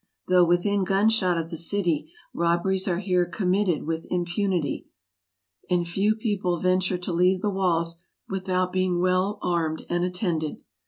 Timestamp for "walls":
7.51-8.03